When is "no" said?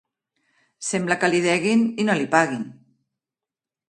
2.07-2.15